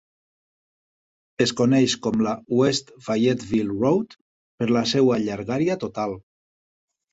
Es 1.45 1.53
coneix 1.59 1.93
com 2.05 2.23
la 2.29 2.33
"West 2.61 2.89
Fayetteville 3.09 3.77
Road" 3.85 4.19
per 4.63 4.71
la 4.79 4.85
seva 4.95 5.23
llargària 5.29 5.81
total. 5.87 6.19